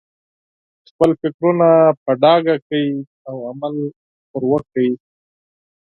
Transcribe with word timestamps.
خپل 0.89 1.09
فکرونه 1.21 1.67
په 2.03 2.11
ډاګه 2.21 2.55
کړئ 2.65 2.87
او 3.29 3.35
عمل 3.51 3.75
پرې 4.31 4.47
وکړئ. 4.51 4.89